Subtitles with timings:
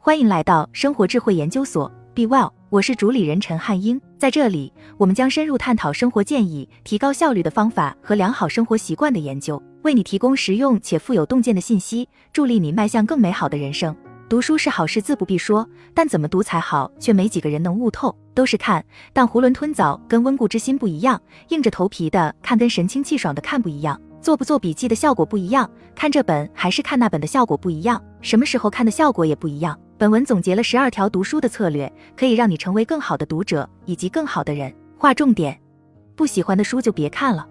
[0.00, 4.00] 欢迎来到生活智慧研究所，Be Well，我是主理人陈汉英。
[4.16, 13.94] 在这里，我们将深入探讨生活建议、提高效率的方法和良好生活习惯的研究，为你提供实用且富有洞见的信息，助力你迈向更美好的人生。
[14.28, 18.16] 读书是好事，自不必说，但怎么读才好，却没几个人能悟透。
[18.34, 29.76] 都是看，但囫囵吞枣跟温故知新不一样，硬着头皮的看跟神清气爽的看不一样，做不做笔记的效果不一样，看这本还是看那本的效果不一样，什么时候看的效果也不一样。
[29.98, 34.72] 本文总结了十二条读书的策略，可以让你成为更好的读者以及更好的人。
[34.96, 35.60] 划重点：
[36.14, 37.44] 不喜欢的书就别看了，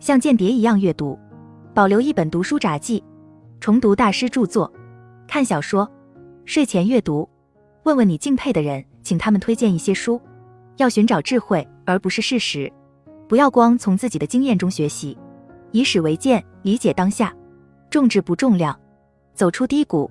[0.00, 1.16] 像间谍一样阅读，
[1.72, 3.00] 保留一本读书札记，
[3.60, 4.70] 重读大师著作，
[5.28, 5.88] 看小说。
[6.44, 7.28] 睡前阅读，
[7.84, 10.20] 问问你敬佩的人，请他们推荐一些书。
[10.78, 12.70] 要寻找智慧，而不是事实。
[13.28, 15.16] 不要光从自己的经验中学习，
[15.70, 17.32] 以史为鉴，理解当下。
[17.88, 18.76] 重质不重量，
[19.32, 20.10] 走出低谷。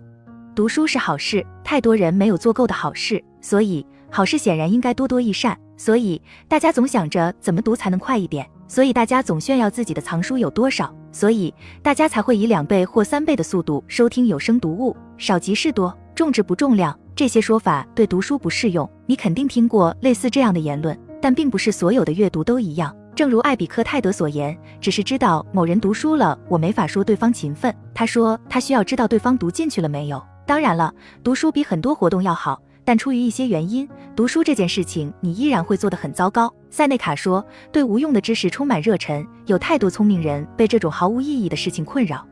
[0.56, 5.58] 读书是好事，太多人没有做够的好事，所以好事显然应该多多益善。
[5.76, 11.52] 所以大家总想着怎么读才能快一点，所以大家总炫耀自己的藏书有多少，所以
[11.82, 14.96] 大家才会以两倍或三倍的速度收听有声读物。
[15.18, 15.96] 少即是多。
[16.14, 18.88] 重质不重量，这些说法对读书不适用。
[19.08, 22.96] 你肯定听过类似这样的言论，但并不是所有的阅读都一样。
[23.16, 27.76] 正如艾比克泰德所言，只是知道某人读书了，我没法说对方勤奋。
[27.96, 30.24] 他说他需要知道对方读进去了没有。
[30.46, 36.54] 当然了，读书比很多活动要好，但出于一些原因，读书这件事情你依然会做得很糟糕。
[36.70, 42.28] 塞内卡说，对无用的知识充满热忱，有太多聪明人被这种毫无意义的事情困扰。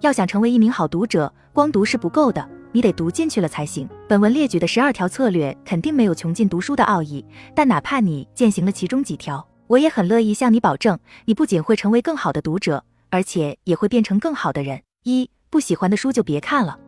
[0.00, 2.48] 要想成为一名好读者，光读是不够的。
[2.72, 3.88] 你得读进去了才行。
[4.08, 14.80] 本文列举的十二条策略肯定没有穷尽读书的奥义，但哪怕你践行了其中几条，我也很乐意向你保证，你不仅会成为更好的读者，而且也会变成更好的人。
[15.02, 16.78] 一不喜欢的书就别看了。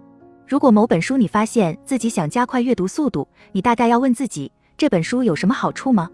[0.53, 6.11] 如果某本书你发现自己想加快阅读速度，你大概要问自己，这本书有什么好处吗？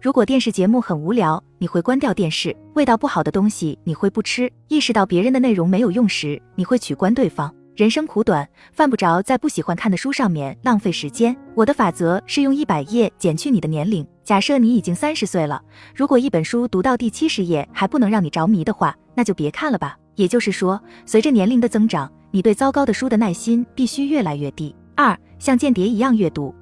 [0.00, 7.54] 如果电视节目很无聊，你会关掉电视；味道不好的东西你会不吃；意识到别人的内容没有用时，你会取关对方。
[7.76, 11.36] 人生苦短，犯不着在不喜欢看的书上面浪费时间。
[11.54, 14.04] 我的法则是用一百页减去你的年龄。
[14.24, 15.62] 假设你已经三十岁了，
[15.94, 19.96] 如果一本书读到第七十页还不能让你着迷的话，那就别看了吧。
[20.16, 24.76] 也就是说，随着年龄的增长，你对糟糕的书的耐心必须越来越低。
[24.94, 26.54] 二，像间谍一样阅读。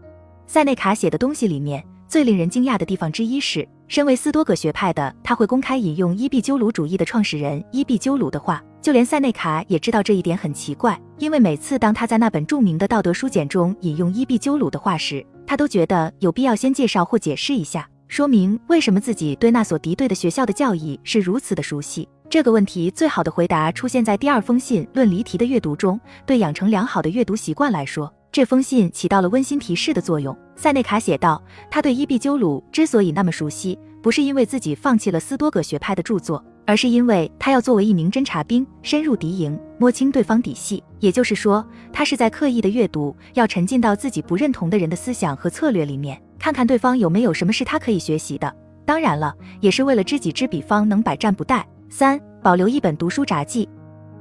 [0.47, 8.63] 塞内卡写的东西里面最令人惊讶的地方之一是，身为斯多葛学派的他会公开引用伊壁鸠鲁主义的创始人伊壁鸠鲁的话。
[8.81, 22.09] 就连塞内卡也知道这一点很奇怪，因为每次当他在那本著名的道德书简中引用伊壁鸠鲁的话时，他都觉得有必要先介绍或解释一下，说明为什么自己对那所敌对的学校的教义是如此的熟悉。
[22.34, 26.00] 这个问题最好的回答出现在第二封信《论离题》的阅读中。
[26.27, 30.37] 对养成良好的阅读习惯来说，这封信起到了温馨提示的作用。
[30.56, 31.41] 塞内卡写道，
[31.71, 36.45] 他对伊壁鸠鲁之所以那么熟悉，不是因为自己放弃了斯多葛学派的著作。
[36.67, 40.83] 而是因为他要作为一名侦察兵，深入敌营，摸清对方底细。
[40.99, 48.53] 也就是说，他是在刻意的阅读，要沉浸到自己不认同的人的思想和策略里面，看看对方有没有什么是他可以学习的。
[48.84, 51.62] 当然了，也是为了知己知彼，方能百战不殆。
[51.97, 53.69] 三、保留一本读书札记。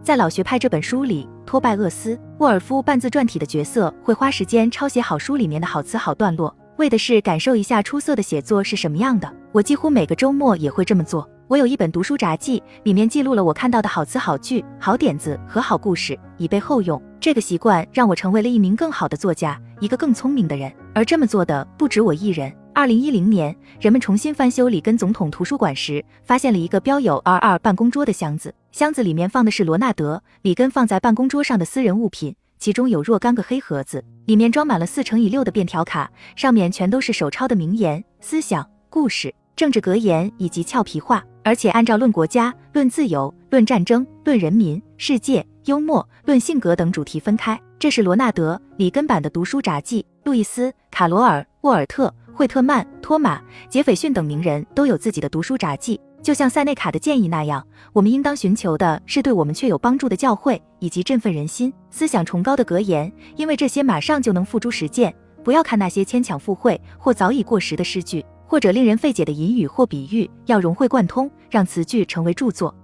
[0.03, 9.27] 在《老学派》这本书里，托拜厄斯·沃尔夫半自传体的角色会花时间抄写好书里面的好词好段落，为的是感受一下出色的写作是什么样的。
[9.51, 11.27] 我几乎每个周末也会这么做。
[11.47, 17.01] 我有一本读书札记，里面记录了我看到的好词、好句、好点子和好故事，以备后用。
[17.19, 20.71] 这个习惯让我成为了一名更好的作家，一个更聪明的人。
[20.93, 22.53] 而这么做的不止我一人。
[22.75, 41.23] 二零一零年，人们重新翻修里根总统图书馆时，发现了一个标有 “R 二办公桌”的箱子，箱子里面放的是罗纳德·里根放在办公桌上的私人物品，其中有若干个黑盒子，里面装满了四乘以六的便条卡，上面全都是手抄的名言、思想、故事、政治格言以及俏皮话。
[41.43, 47.59] 而且按照论国家、论自由、论战争、论人民、世界、幽默、论性格等主题分开。
[47.77, 50.03] 这是罗纳德·里根版的读书札记。
[50.23, 53.39] 路易斯·卡罗尔·沃尔特、惠特曼、托马·
[53.69, 55.99] 杰斐逊等名人都有自己的读书札记。
[56.21, 65.13] 就像塞内卡的建议那样，我们应当寻求的是对我们却有帮助的教诲以及振奋人心、思想崇高的格言，因为这些马上就能付诸实践。
[65.43, 68.25] 不要看那些牵强附会或早已过时的诗句。
[68.45, 72.75] 或者令人费解的隐语或比喻，要融会贯通，让词句成为著作。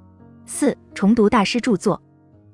[0.47, 2.01] 四、重读大师著作。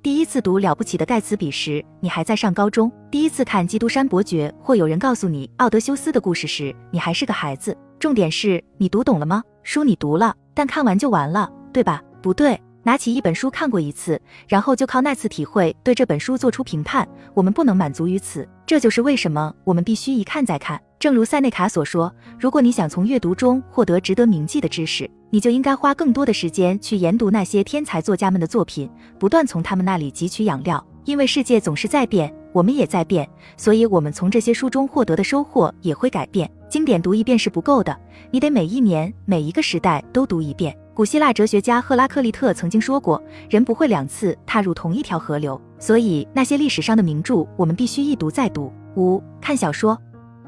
[0.05, 7.75] 第一次读《了不起的盖茨比》时，你还在上高中；第一次看《基督山伯爵》或有人告诉你奥德修斯的故事时，你还是个孩子。
[7.97, 9.41] 重点是你读懂了吗？
[9.63, 12.03] 书你读了，但看完就完了，对吧？
[12.21, 17.07] 不对，拿起一本书看过一次，然后就靠那次体会对这本书做出评判。
[17.33, 20.79] 我们不能满足于此，这就是为什么我们必须一看再看。
[20.97, 28.89] 正如塞内卡所说，如果你想从阅读中获得值得铭记的知识，你就应该花更多的时间去研读那些天才作家们的作品，
[29.19, 30.83] 不断从他们那里汲取养料。
[31.03, 36.49] 因为世界总是在变，我们也在变，所以我们从这些书中获得的收获也会改变。
[36.67, 37.95] 经典读一遍是不够的，
[38.31, 40.75] 你得每一年、每一个时代都读一遍。
[40.95, 43.21] 古希腊哲学家赫拉克利特曾经说过
[43.51, 48.73] ：“人不会两次踏入同一条河流。”所以，那些历史上的名著，我们必须一读再读。
[48.95, 49.95] 五、看小说，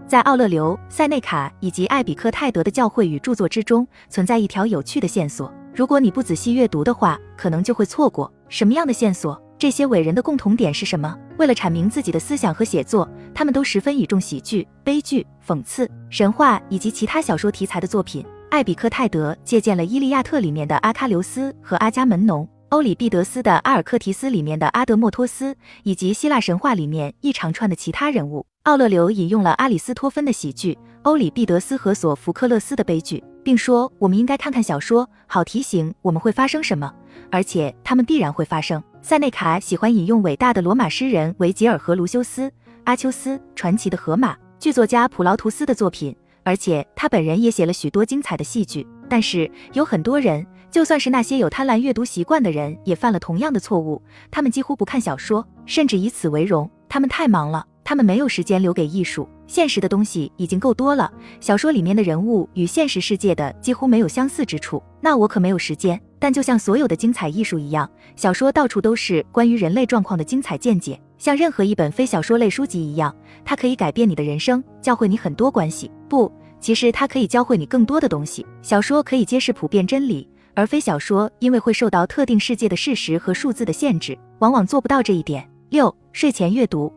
[0.07, 5.53] 在奥勒留、塞内卡以及艾比克泰德的教诲与著作之中，存在一条有趣的线索。
[5.75, 8.31] 如果你不仔细阅读的话，可能就会错过。
[8.47, 9.39] 什么样的线索？
[9.59, 11.13] 这些伟人的共同点是什么？
[11.37, 18.25] 为了阐明自己的思想和写作，他们都十分倚重喜剧、悲剧、讽刺、神话以及其他小说题材的作品。
[18.49, 28.45] 艾比克泰德借鉴了《伊利亚特》里面的阿喀琉斯和阿伽门农，欧里庇得斯的《阿尔克提斯》里面的阿德莫托斯，以及希腊神话里面一长串的其他人物。
[28.63, 36.93] 奥勒留引用了阿里斯托芬的喜剧，欧里庇得斯和索福克勒斯的悲剧，并说我们应该看看小说，好提醒我们会发生什么，
[37.31, 38.83] 而且他们必然会发生。
[39.01, 42.51] 塞内卡喜欢引用伟大的罗马诗人维吉尔和卢修斯、
[42.83, 46.13] 阿丘斯、传奇的荷马、剧作家普劳图斯的作品。
[46.43, 54.01] 而且他本人也写了许多精彩的戏剧，但是有很多人，就算是那些有贪婪阅读习惯的人，也犯了同样的错误。
[54.29, 56.69] 他们几乎不看小说，甚至以此为荣。
[56.89, 59.27] 他们太忙了，他们没有时间留给艺术。
[59.47, 64.81] 现实的东西已经够多了，小说里面的人物与现实世界的几乎没有相似之处。
[64.99, 65.99] 那我可没有时间。
[66.19, 70.99] 但就像所有的精彩艺术一样，小说到处都是关于人类状况的精彩见解。
[71.19, 73.15] 像任何一本非小说类书籍一样，
[73.45, 75.91] 它可以改变你的人生，教会你很多关系。
[76.09, 78.43] 不，其实它可以教会你更多的东西。
[78.63, 80.27] 小说可以揭示普遍真理，
[80.57, 85.47] 而非小说因为会受到特定世界的事实和数字的限制，往往做不到这一点。
[85.69, 86.91] 六，睡前阅读。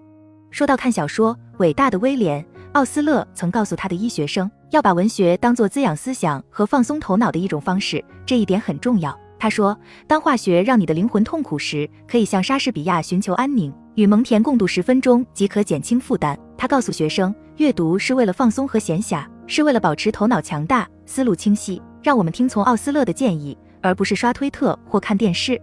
[0.51, 2.43] 说到看小说，伟大的威廉·
[2.73, 9.15] 奥斯勒曾告诉他的医学生，要把文学当做滋养思想和放松头脑的一种方式，这一点很重要。
[9.39, 13.71] 他说，当化学让你的灵魂痛苦时，可以向莎士比亚寻求安宁。
[13.95, 16.39] 与蒙恬共度十分钟即可减轻负担。
[16.57, 21.83] 他告诉学生，阅读是为了放松和闲暇，是为了保持头脑强大、思路清晰。
[22.03, 25.61] 让我们听从奥斯勒的建议，而不是刷推特或看电视。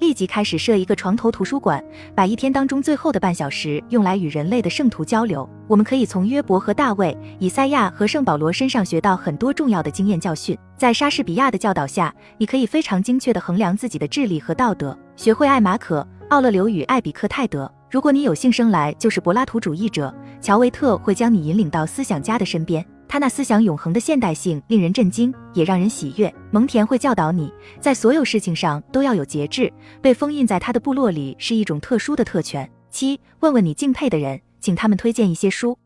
[0.00, 1.80] 立即开始设一个床头图书馆，
[2.12, 5.48] 把一天当中最后的半小时用来与人类的圣徒交流。
[5.68, 10.58] 我们可以从约伯和大卫、以赛亚和圣保罗身上学到很多重要的经验教训。
[10.76, 14.98] 在莎士比亚的教导下，你可以非常精确地衡量自己的智力和道德。
[15.14, 16.04] 学会爱马可。
[16.30, 17.70] 奥勒留与艾比克泰德。
[17.90, 22.84] 如果你有幸生来就是柏拉图主义者，乔维特会将你引领到思想家的身边。
[23.12, 26.34] 他那思想永恒的现代性令人震惊，也让人喜悦。
[26.50, 29.70] 蒙恬会教导你在所有事情上都要有节制。
[30.00, 32.66] 被封印在他的部落里是一种特殊的特权。
[32.90, 35.76] 七，问问你敬佩的人，请他们推荐一些书。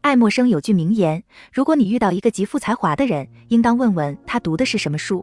[0.00, 1.22] 爱默生有句名言：
[1.52, 5.22] 如果你遇到一个极富才华的人，应当问问他读的是什么书。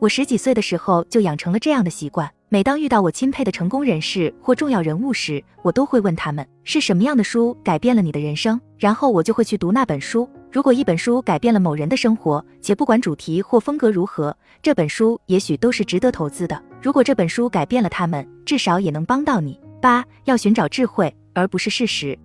[0.00, 2.30] 我十几岁的时候就养成了这样的习惯。
[2.50, 10.28] 每当遇到我钦佩的成功人士或重要人物时，我都会问他们是什么样的书改变了你的人生，然后我就会去读那本书。
[10.52, 16.60] 如果一本书改变了某人的生活，且不管主题或风格如何，这本书也许都是值得投资的。
[16.82, 19.58] 如果这本书改变了他们，至少也能帮到你。
[19.80, 22.18] 八要寻找智慧，而不是事实。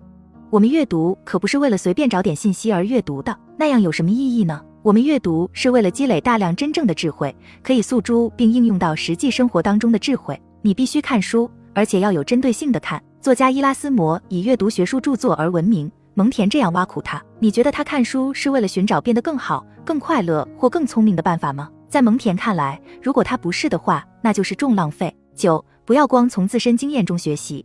[0.50, 4.60] 我们阅读可不是为了随便找点信息而阅读的，那样有什么意义呢？
[4.82, 10.40] 我们阅读是为了积累大量真正的智慧，可以诉诸并应用到实际生活当中的智慧。
[10.62, 13.00] 你必须看书，而且要有针对性的看。
[13.20, 15.90] 作家伊拉斯谟以阅读学术著作而闻名。
[16.18, 21.70] 蒙恬这样挖苦他：你觉得他看书是为了寻找变得更好、更快乐或更聪明的办法吗？
[21.90, 25.14] 在蒙恬看来，如果他不是的话，那就是重浪费。
[25.34, 27.62] 九，不要光从自身经验中学习。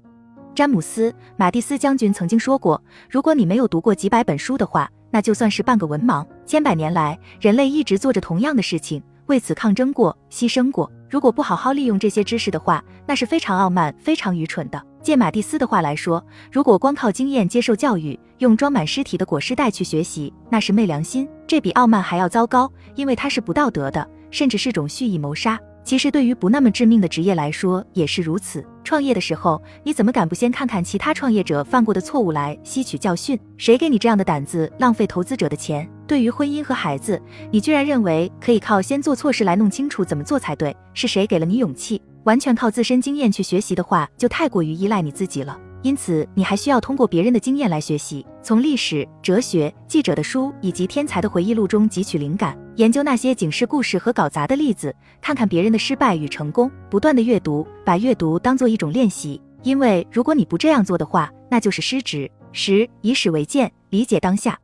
[0.54, 6.28] 詹姆斯·马蒂斯将军曾经说过：如果你没有读过几百本书的话，那就算是半个文盲。
[6.46, 10.92] 千百年来，人类一直做着同样的事情，为此抗争过，牺牲过。
[11.10, 14.82] 如果不好好利用这些知识的话，那是非常傲慢、非常愚蠢的。
[15.02, 21.28] 借马蒂斯的话来说，如果光靠经验接受教育，用装满尸体的裹尸袋去学习，那是昧良心。
[21.48, 25.60] 这比傲慢还要糟糕，因为它是不道德的，甚至是种蓄意谋杀。
[25.84, 28.64] 其实，对于不那么致命的职业来说也是如此。
[28.84, 33.38] 创业的时候，你怎么敢不先看看其他创业者犯过的错误来吸取教训？
[33.58, 35.90] 谁给你这样的胆子，浪费投资者的钱？
[36.06, 40.76] 对于婚姻和孩子，你居然认为可以靠先做错事来弄清楚怎么做才对？
[40.94, 42.00] 是谁给了你勇气？
[42.24, 45.60] 完全靠自身经验去学习的话，就太过于依赖你自己了。
[45.84, 59.42] 因此你还需要通过别人的经验来学习，从历史、哲学、记者的书以及天才的回忆录中汲取灵感，研究那些警示故事和搞砸的例子，看看别人的失败与成功，不断的阅读，把阅读当做一种练习。
[59.64, 62.30] 因为如果你不这样做的话，那就是失职。
[62.52, 64.60] 十以史为鉴，理解当下。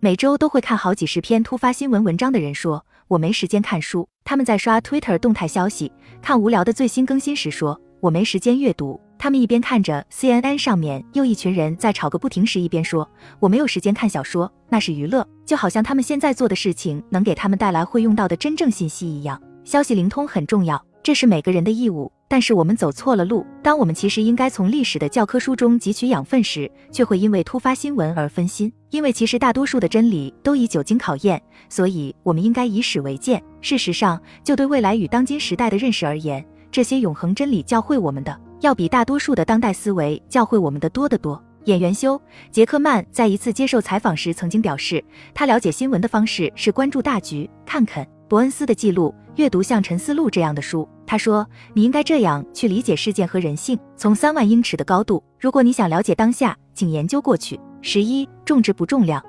[0.00, 4.08] 每周都会看好几十篇突发新闻文章的人说，我没时间看书。
[4.24, 5.90] 他们在刷 Twitter 动态消息，
[6.22, 9.00] 看无聊的最新更新时说，我没时间阅读。
[9.18, 13.10] 他们一边看着 CNN 上面又一群人在吵个不停时，一边说
[13.40, 19.42] ：“我没有时间看小说，那是娱乐。”就好像他们现在做的事情能给他们带来会用到的真正信息一样。
[19.64, 22.12] 消息灵通很重要，这是每个人的义务。
[22.28, 23.46] 但是我们走错了路。
[23.62, 28.70] 当我们其实应该从历史的教科书中汲取养分时，却会因为突发新闻而分心。
[28.90, 33.42] 因为其实大多数的真理都已久经考验，所以我们应该以史为鉴。
[33.62, 38.38] 事实上，就对未来与当今时代的认识而言，这些永恒真理教会我们的。
[38.60, 41.42] 要比大多数的当代思维教会我们的多得多。
[41.64, 42.18] 演员休·
[42.50, 47.48] 杰克曼在一次接受采访时曾经表示，他了解新闻的方式是关注大局。
[47.64, 50.86] 看肯·伯恩斯的记录，阅读像《沉思录》这样的书。
[51.08, 55.24] 他说：“你应该这样去理解事件和人性，从三万英尺的高度。
[55.40, 59.24] 如果你想了解当下，请研究过去。”十一，重质不重量。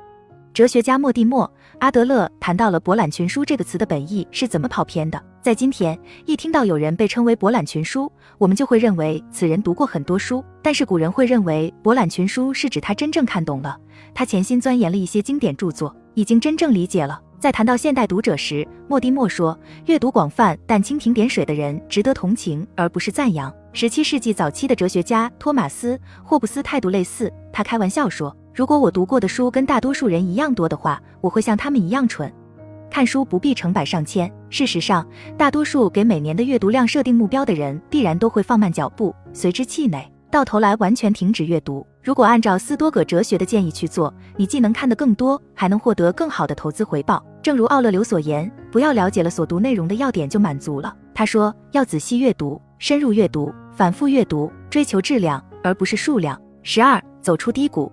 [0.53, 1.47] 哲学家莫蒂莫·
[1.79, 5.23] 阿德勒谈到了“博览群书”这个词的本意是怎么跑偏的。
[5.41, 10.43] 在今天，一听到有人被称为博览群书，我们就会认为此人读过很多书。
[10.61, 13.77] 但是古人会认为博览群书是指他真正看懂了，
[14.13, 17.21] 他潜心钻研了一些经典著作，已经真正理解了。
[17.39, 23.53] 在谈到现代读者时，莫蒂莫说，阅读广泛但蜻蜓点水的人值得同情而不是赞扬。
[23.71, 28.35] 十七世纪早期的哲学家托马斯·霍布斯态度类似，他开玩笑说。
[28.53, 32.29] 如果我读过的书跟大多数人一样多的话，我会像他们一样蠢。
[32.91, 34.29] 看书不必成百上千。
[34.49, 41.85] 事实上，大多数给每年的阅读量设定目标的人，必然都会放慢脚步，随之气馁，到头来完全停止阅读。
[42.03, 47.23] 如果按照斯多葛哲学的建议去做，你既能看得更多，还能获得更好的投资回报。
[47.41, 50.95] 正如奥勒留所言，不要了解了所读内容的要点就满足了。
[51.13, 56.39] 他说，要仔细阅读，深入阅读，反复阅读，追求质量而不是数量。
[56.63, 57.91] 十二，走出低谷。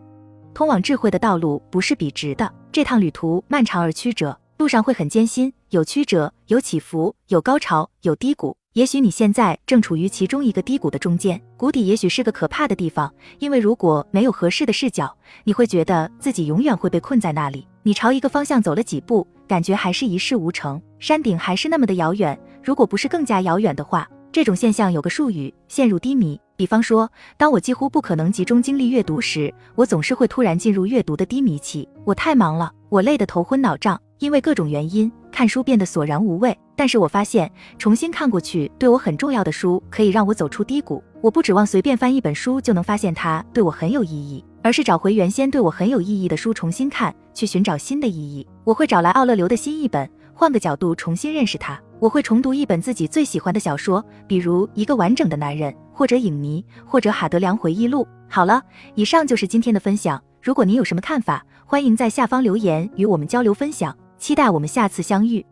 [0.52, 8.56] 通往智慧的道路不是笔直的，这趟旅途漫长而曲折，路上会很艰辛，有曲折，有起伏，有高潮，有低谷。
[8.76, 15.10] 也许你现在正处于其中一个低谷的中间，谷底也许是个可怕的地方，因为如果没有合适的视角，
[15.44, 17.66] 你会觉得自己永远会被困在那里。
[17.82, 24.06] 你朝一个方向走了几步，感觉还是一事无成，山顶还是那么的遥远，如果不是更加遥远的话。
[24.30, 26.38] 这种现象有个术语，陷入低迷。
[26.54, 31.88] 比方说，当我几乎不可能集中精力阅读时，我总是会突然进入阅读的低迷期。
[32.04, 36.54] 我太忙了，我累得头昏脑胀，因为各种原因，看书变得索然无味。
[36.76, 41.02] 但是我发现，重新看过去对我很重要的书，可以让我走出低谷。
[41.22, 48.46] 我不指望随便翻一本书就能发现它对我很有意义，而是找回原先对我很有意义的书重新看，去寻找新的意义。
[48.62, 51.80] 我会找来奥勒留的新译本，换个角度重新认识它。
[51.98, 58.04] 我会重读一本自己最喜欢的小说，比如《一个完整的男人》，或者《影迷》，或者《哈德良回忆录》。
[58.28, 58.62] 好了，
[58.94, 60.22] 以上就是今天的分享。
[60.42, 63.96] 如果您有什么看法，欢迎在下方留言与我们交流分享。
[64.18, 65.44] 期待我们下次相遇。